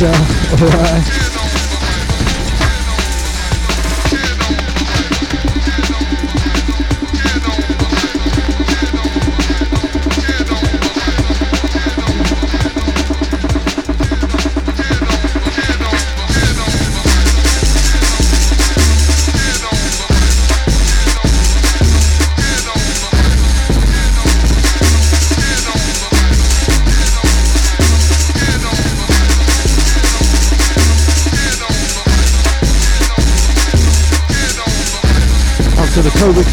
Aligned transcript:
Sasha. 0.00 0.64
Alright. 0.64 1.29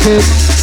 COVID 0.07 0.56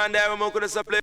one 0.00 0.12
day 0.12 0.26
we 0.30 0.38
gonna 0.38 0.60
the 0.60 0.68
supply 0.68 0.99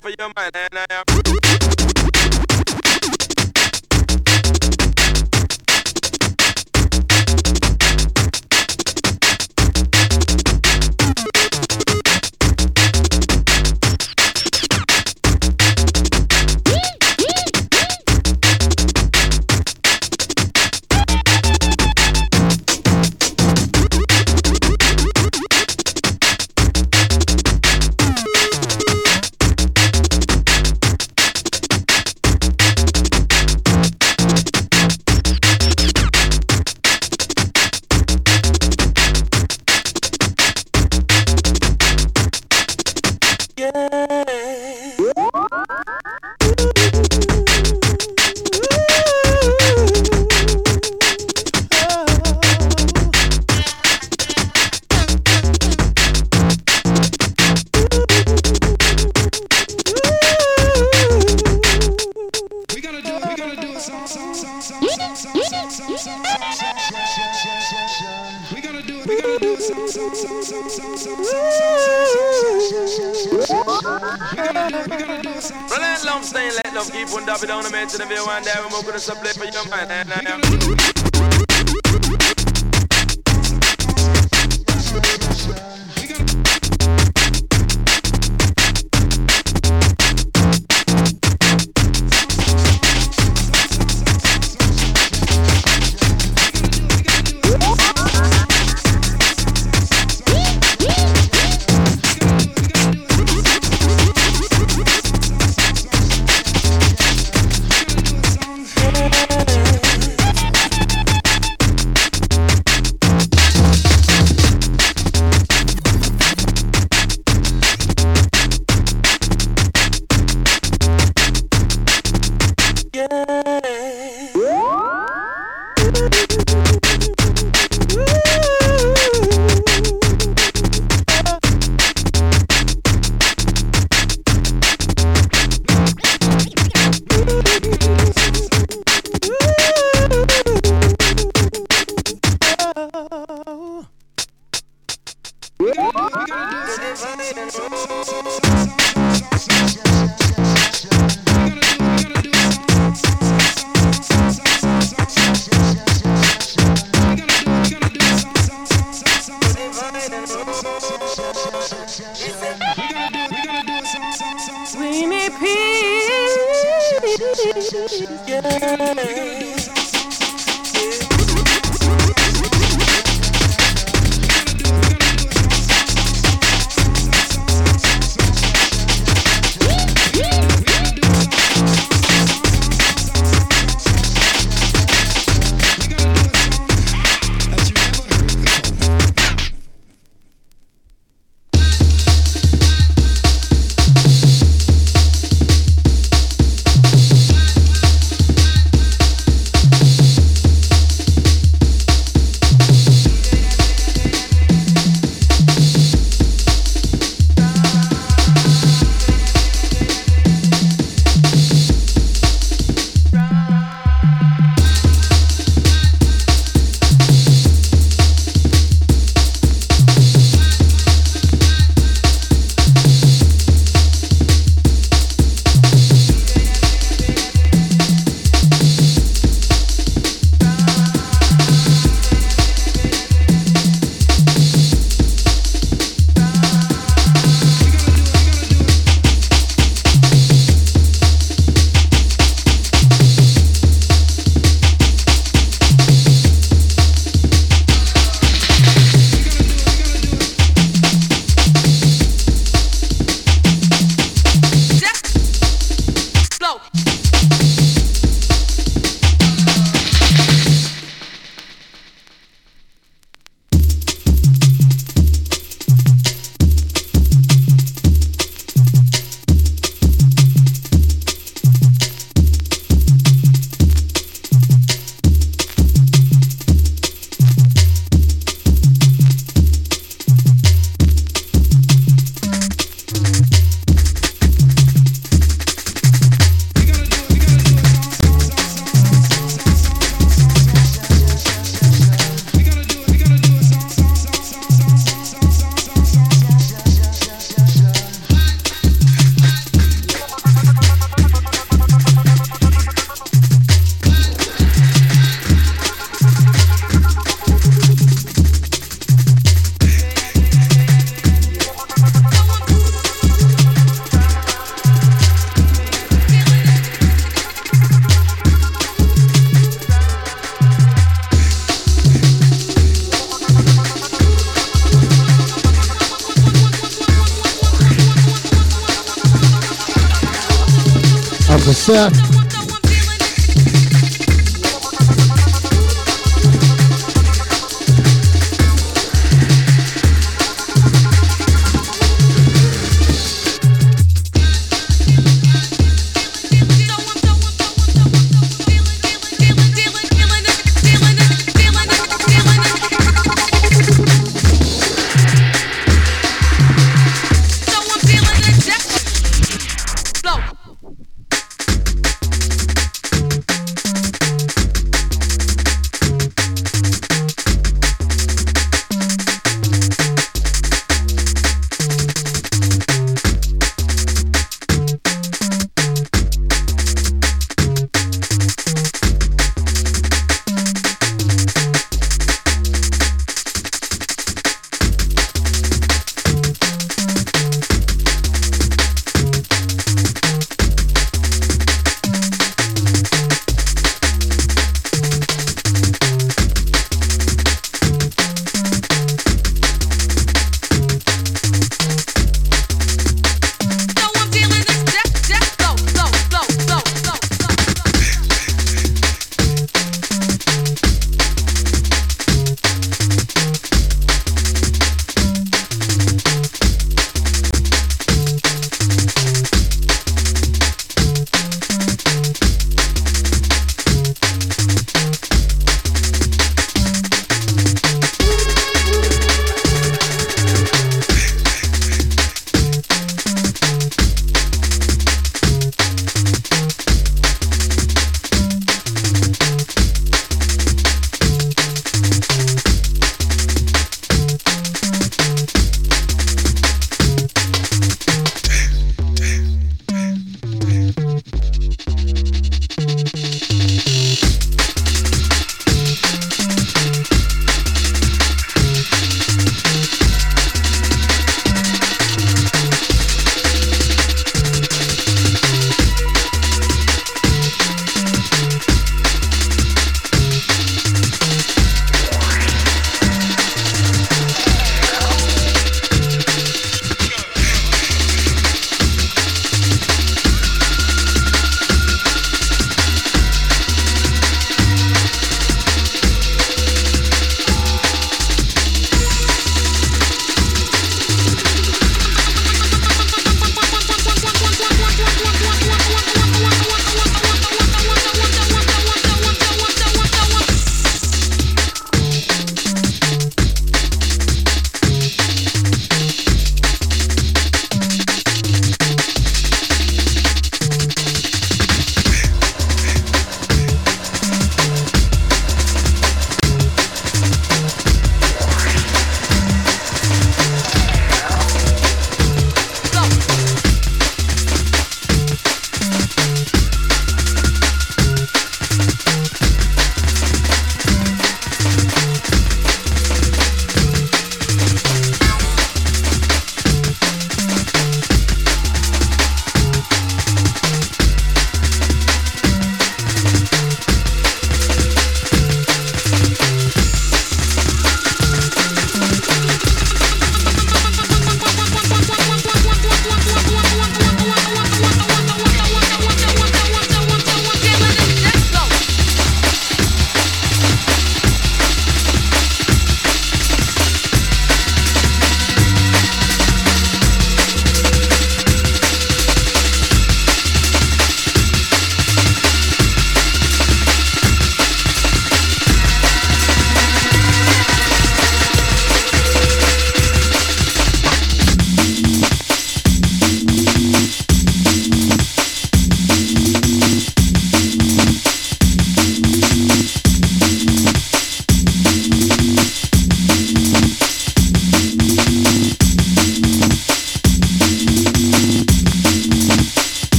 Seth. 331.53 332.16
all 332.16 332.16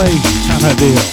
a 0.00 0.76
pick 0.76 1.07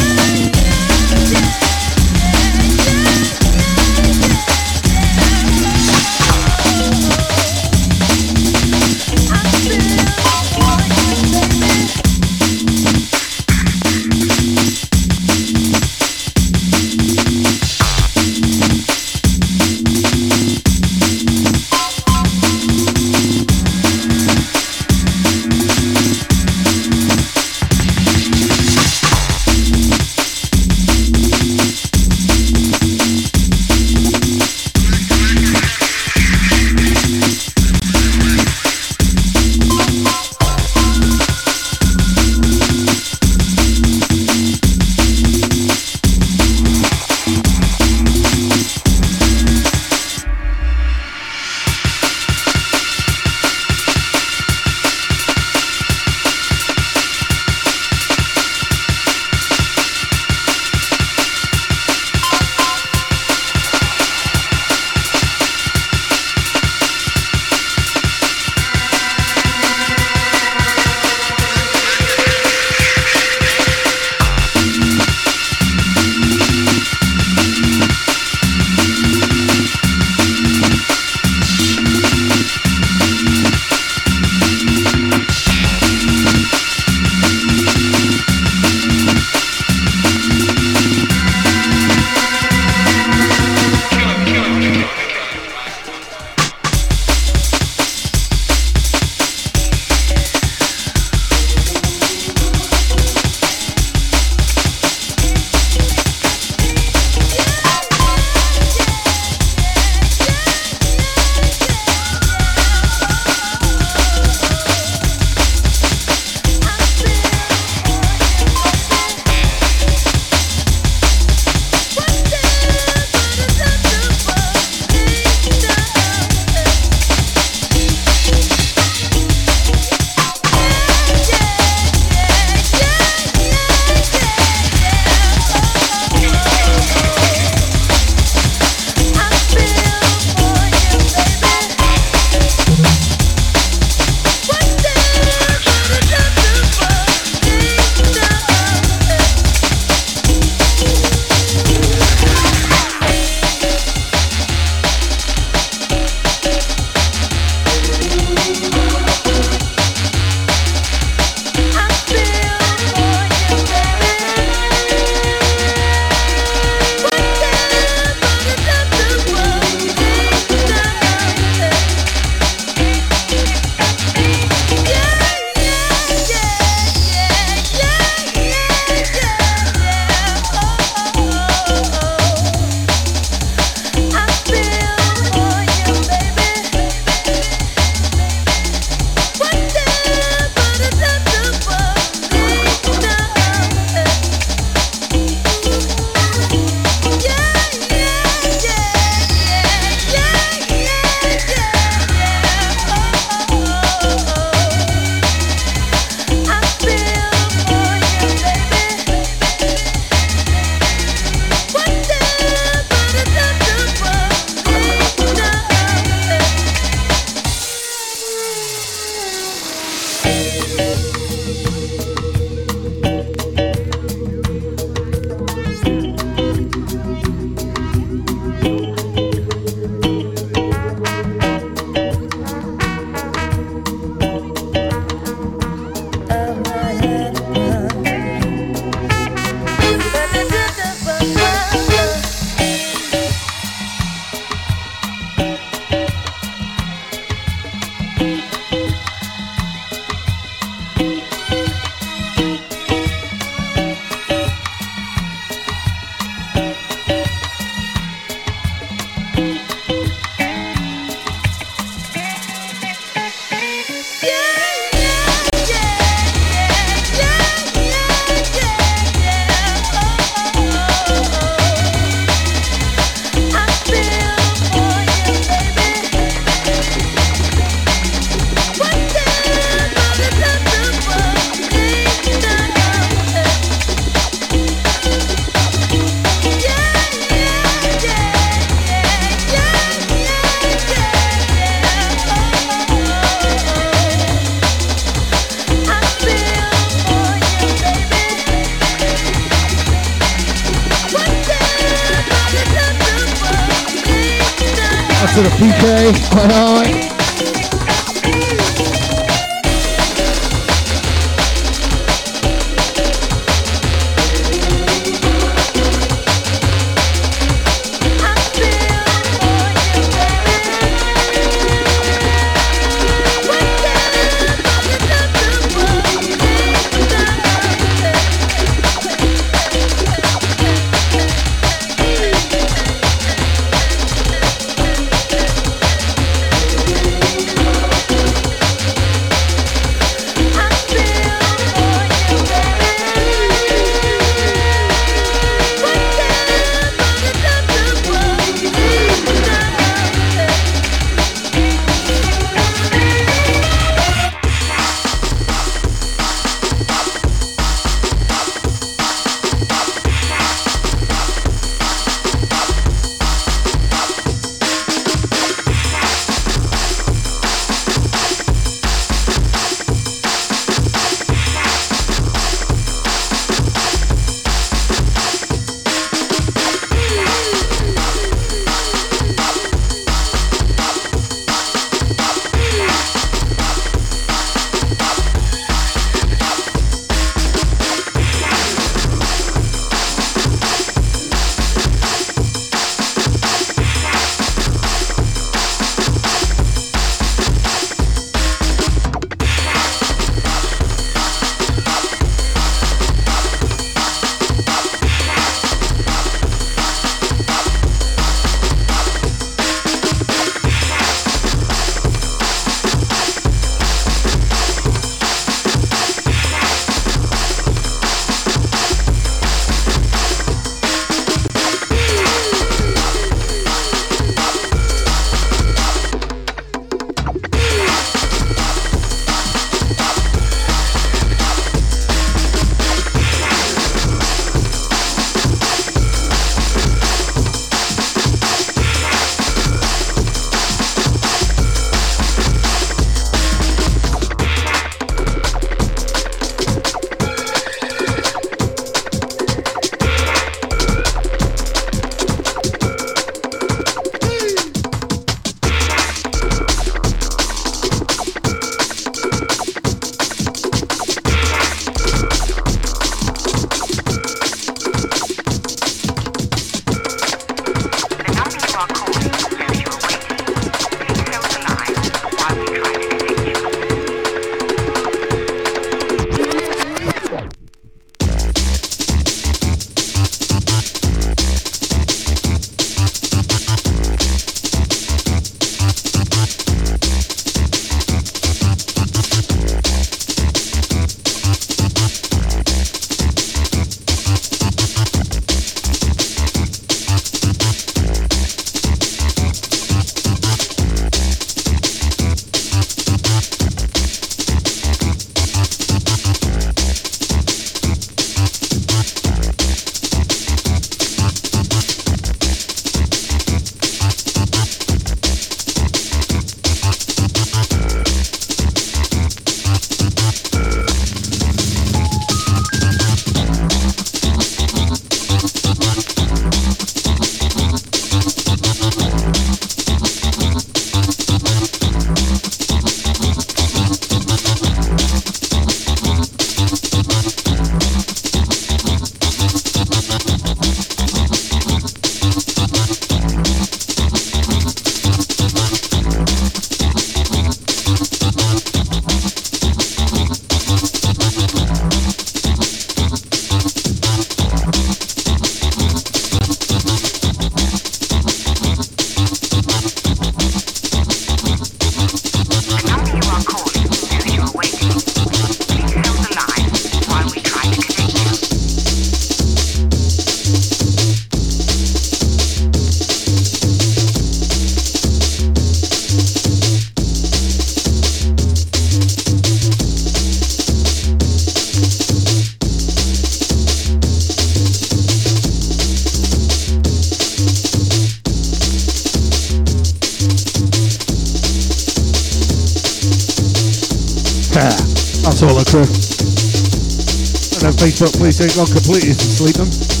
please 598.09 598.37
don't 598.55 598.71
completely 598.71 599.13
sleeping. 599.13 600.00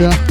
To 0.00 0.29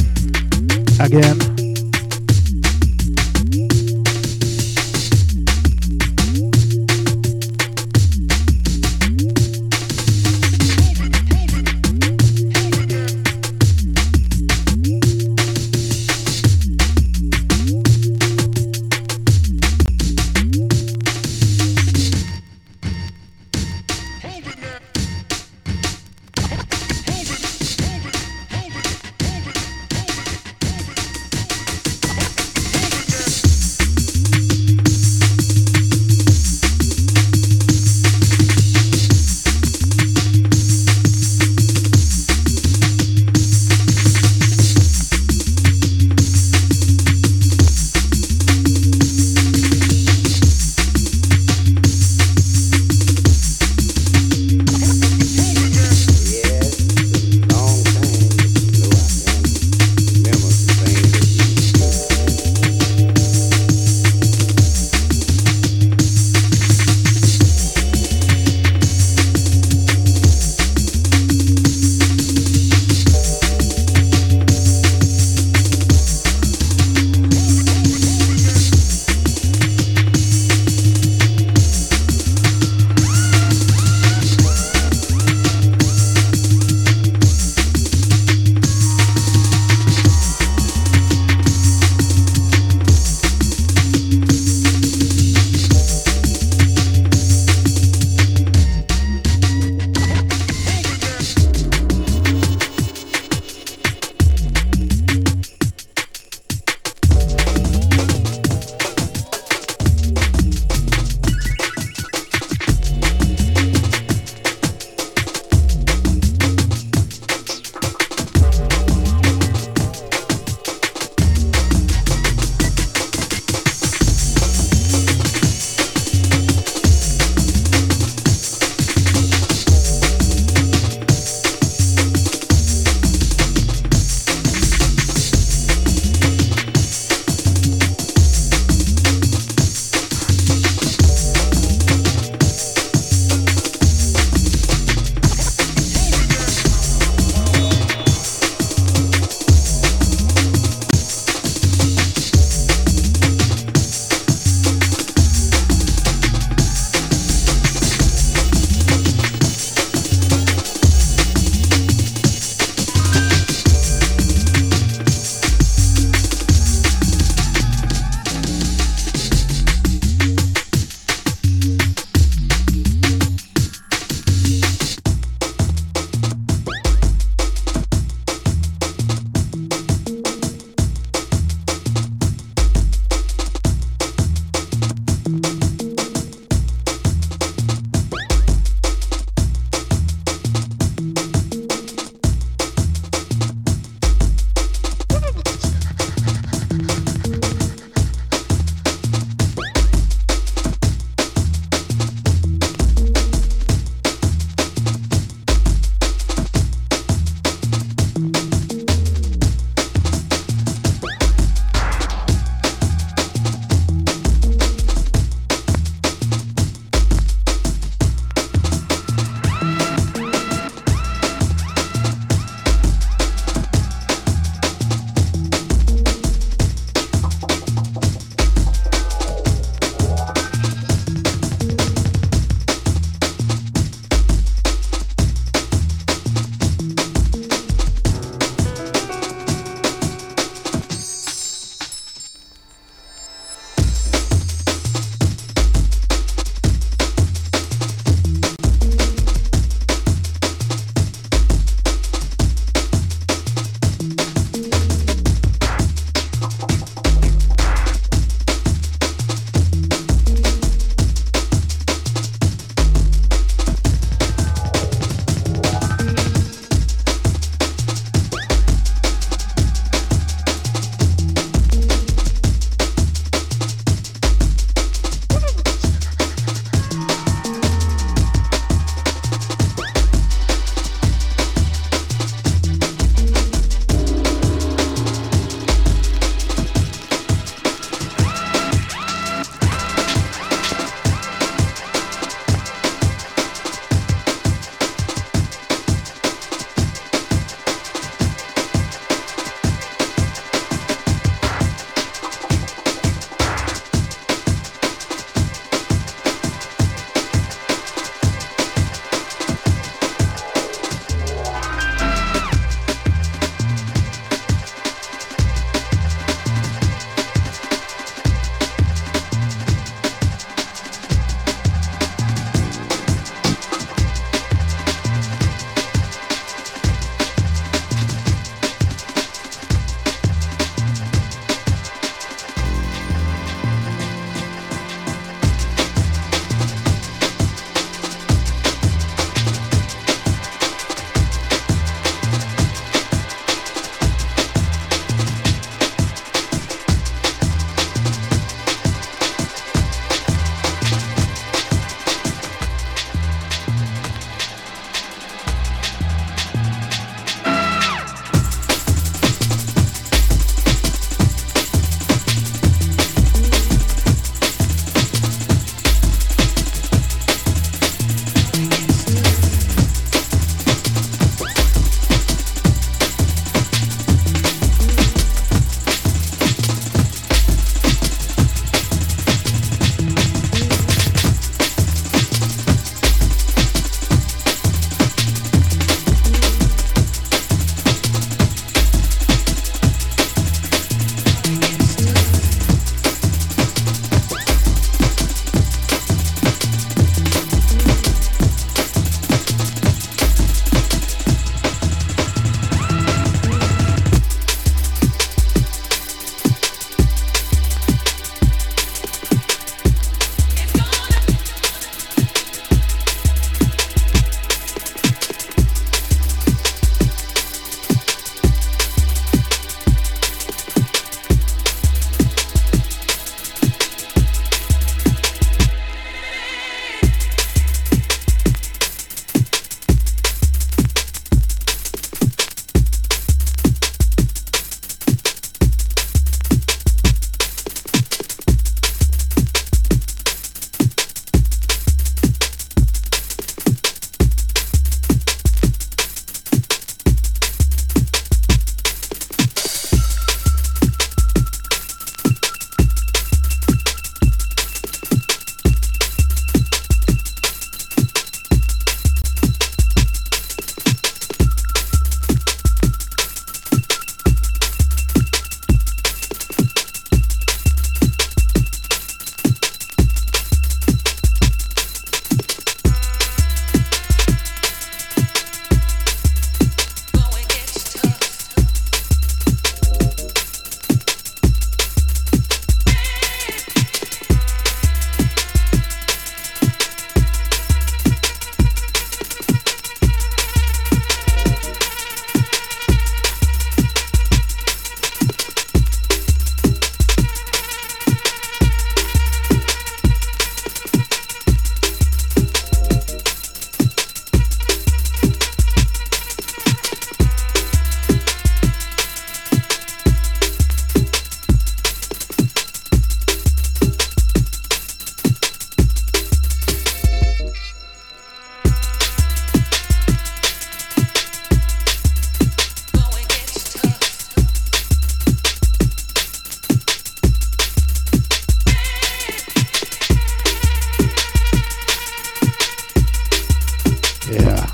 Yeah. 534.30 534.64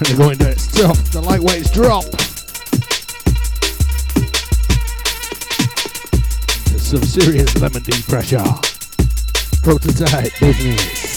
They're 0.00 0.16
going 0.16 0.38
to 0.38 0.48
its 0.50 0.66
top. 0.72 0.96
The 0.96 1.20
lightweights 1.20 1.72
drop. 1.74 2.04
Some 6.78 7.02
serious 7.02 7.54
lemon 7.60 7.82
D 7.82 7.92
pressure. 8.08 8.42
Prototype 9.62 10.32
business. 10.40 11.07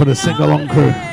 For 0.00 0.06
the 0.06 0.14
sing 0.14 0.34
along 0.38 0.66
crew. 0.66 1.09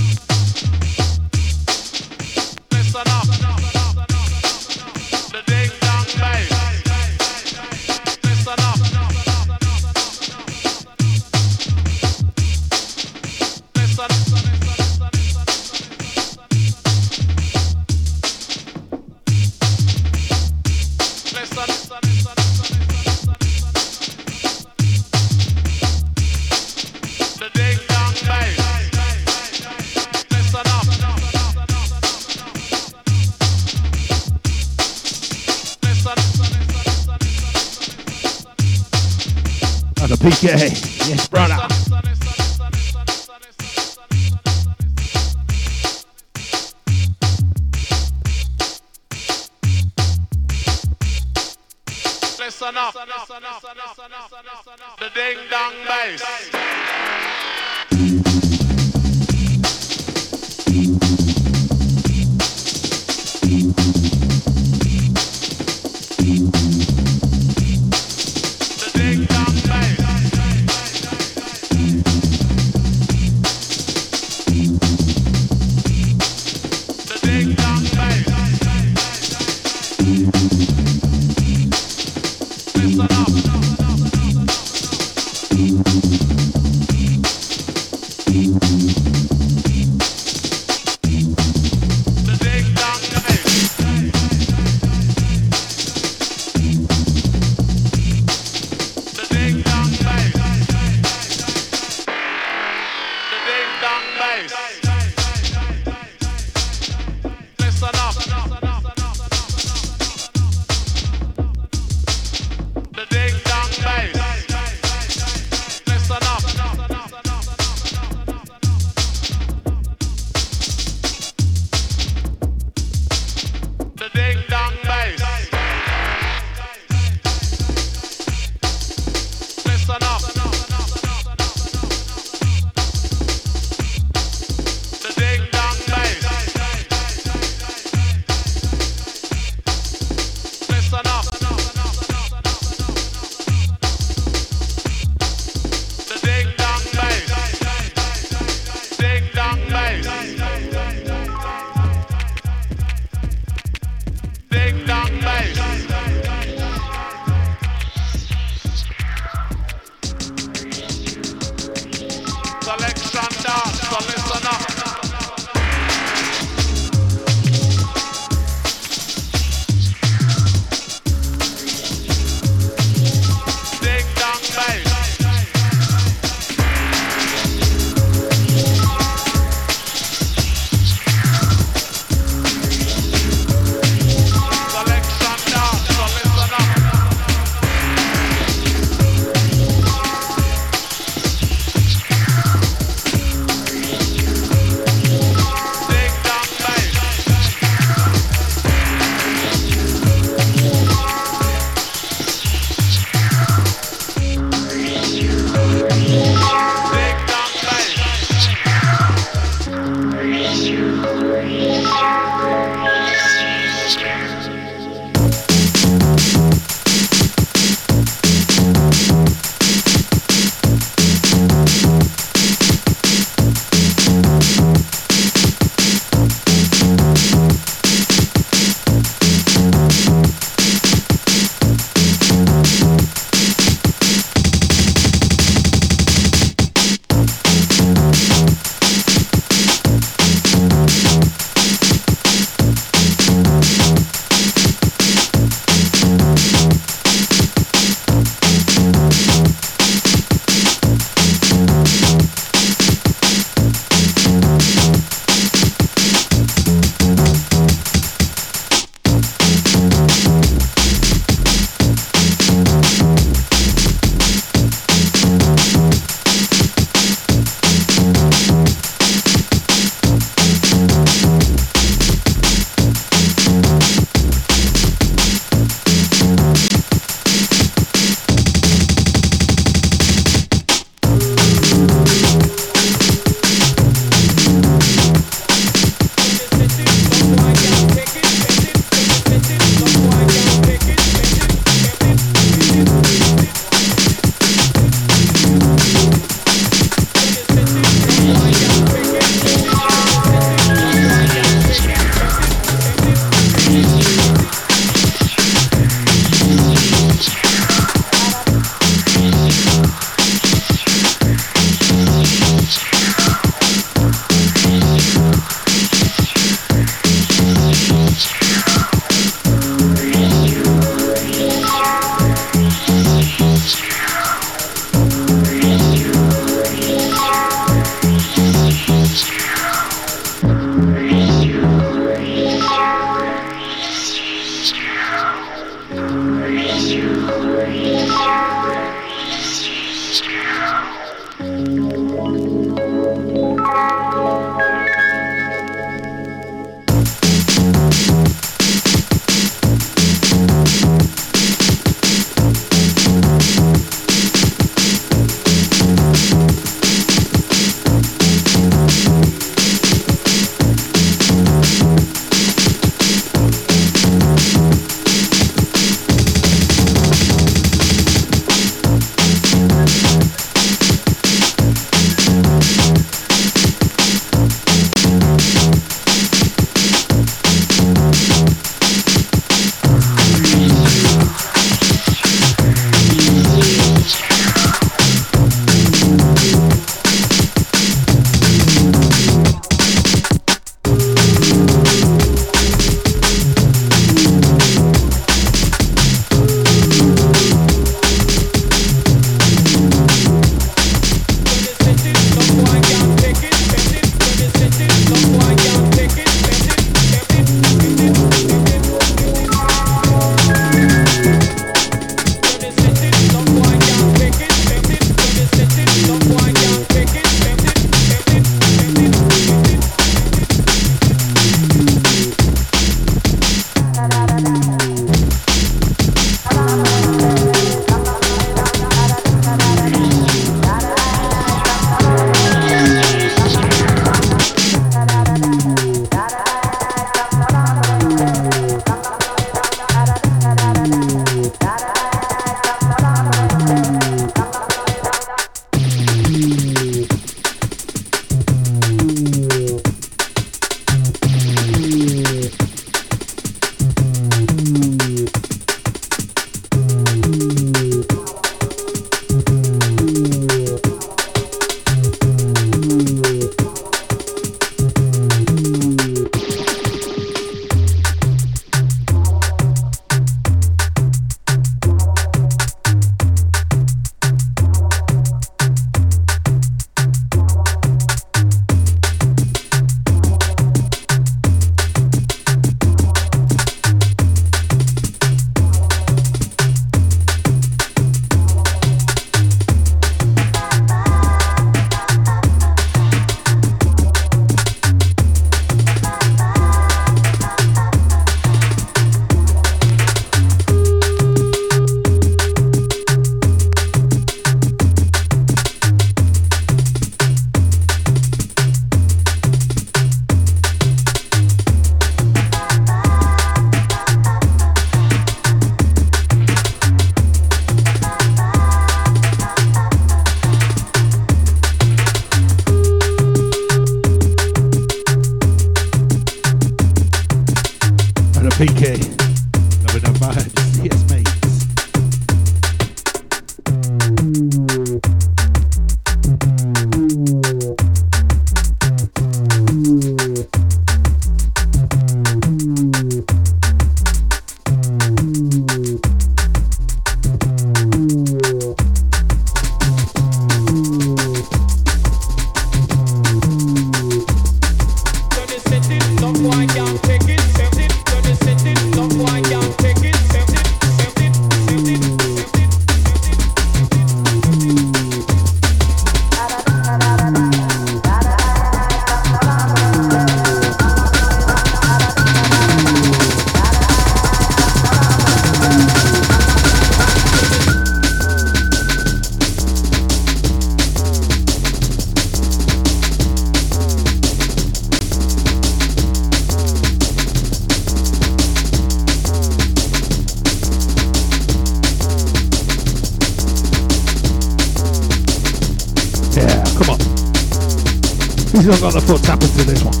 He's 598.61 598.69
not 598.69 598.79
got 598.79 598.93
the 598.93 599.01
foot 599.01 599.23
tappers 599.23 599.57
to 599.57 599.63
this 599.63 599.83
one. 599.83 600.00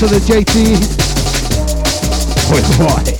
To 0.00 0.06
the 0.06 0.18
JT. 0.18 0.80
Boy, 2.48 3.12
boy. 3.12 3.19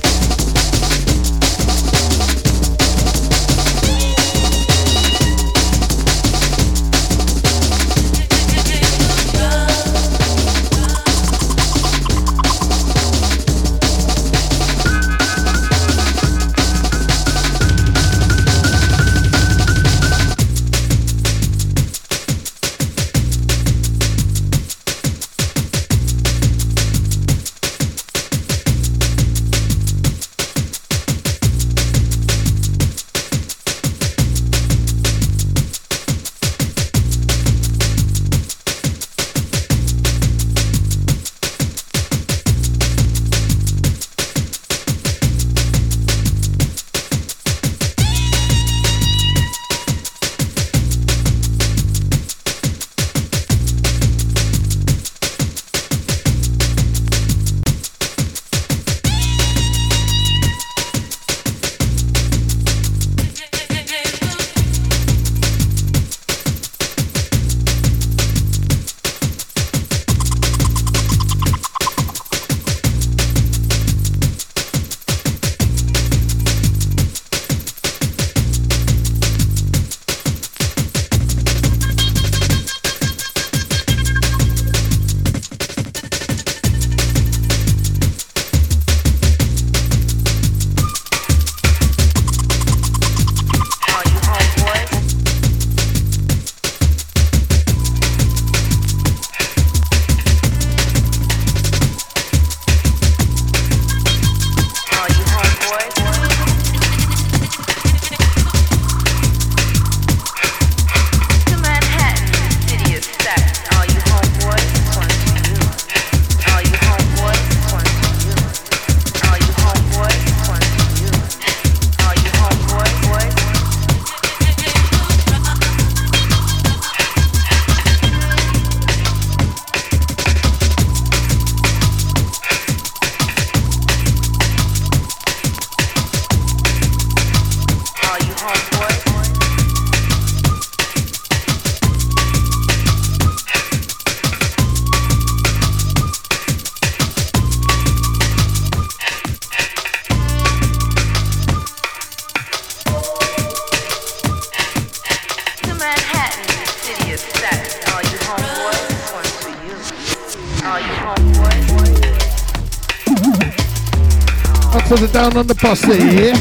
On 165.41 165.47
the 165.47 165.55
posse 165.55 166.31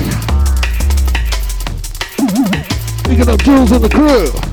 got 3.16 3.28
up 3.28 3.40
Jules 3.40 3.72
and 3.72 3.82
the 3.82 3.88
crew. 3.88 4.49